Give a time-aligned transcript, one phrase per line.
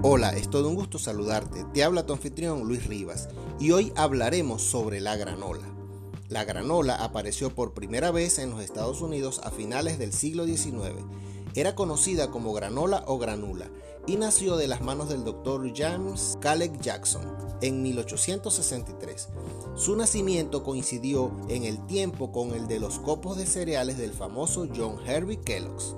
[0.00, 1.64] Hola, es todo un gusto saludarte.
[1.74, 5.66] Te habla tu anfitrión Luis Rivas y hoy hablaremos sobre la granola.
[6.28, 11.04] La granola apareció por primera vez en los Estados Unidos a finales del siglo XIX.
[11.56, 13.70] Era conocida como granola o granula
[14.06, 17.22] y nació de las manos del doctor James Caleb Jackson
[17.60, 19.28] en 1863.
[19.74, 24.68] Su nacimiento coincidió en el tiempo con el de los copos de cereales del famoso
[24.76, 25.96] John Herbie Kellogg's.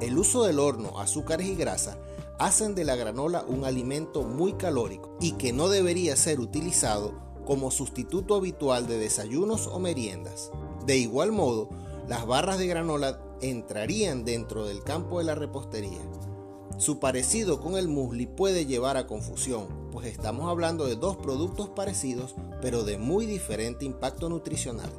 [0.00, 1.98] El uso del horno, azúcares y grasa
[2.38, 7.14] hacen de la granola un alimento muy calórico y que no debería ser utilizado
[7.44, 10.50] como sustituto habitual de desayunos o meriendas.
[10.84, 11.68] De igual modo,
[12.08, 16.00] las barras de granola entrarían dentro del campo de la repostería.
[16.78, 21.70] Su parecido con el muesli puede llevar a confusión, pues estamos hablando de dos productos
[21.70, 24.90] parecidos pero de muy diferente impacto nutricional.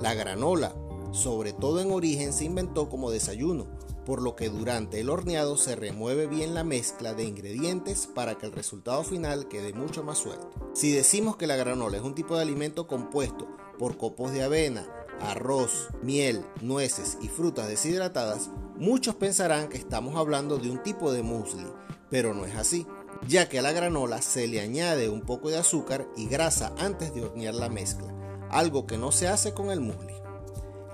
[0.00, 0.74] La granola,
[1.12, 3.66] sobre todo en origen, se inventó como desayuno,
[4.04, 8.46] por lo que durante el horneado se remueve bien la mezcla de ingredientes para que
[8.46, 10.50] el resultado final quede mucho más suelto.
[10.74, 14.86] Si decimos que la granola es un tipo de alimento compuesto por copos de avena,
[15.20, 21.22] arroz, miel, nueces y frutas deshidratadas, muchos pensarán que estamos hablando de un tipo de
[21.22, 21.66] muesli,
[22.10, 22.86] pero no es así,
[23.26, 27.14] ya que a la granola se le añade un poco de azúcar y grasa antes
[27.14, 28.12] de hornear la mezcla,
[28.50, 30.14] algo que no se hace con el muesli.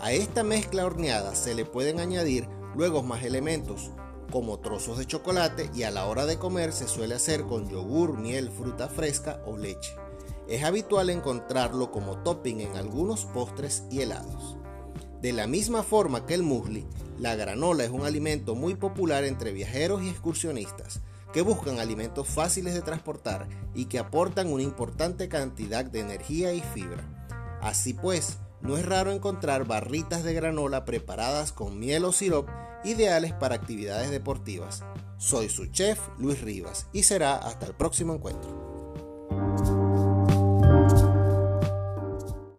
[0.01, 3.91] A esta mezcla horneada se le pueden añadir luego más elementos
[4.31, 8.17] como trozos de chocolate y a la hora de comer se suele hacer con yogur,
[8.17, 9.95] miel, fruta fresca o leche.
[10.49, 14.57] Es habitual encontrarlo como topping en algunos postres y helados.
[15.21, 16.87] De la misma forma que el muesli,
[17.19, 22.75] la granola es un alimento muy popular entre viajeros y excursionistas que buscan alimentos fáciles
[22.75, 27.05] de transportar y que aportan una importante cantidad de energía y fibra.
[27.61, 32.49] Así pues, no es raro encontrar barritas de granola preparadas con miel o sirop
[32.85, 34.85] ideales para actividades deportivas.
[35.19, 38.60] Soy su chef Luis Rivas y será hasta el próximo encuentro.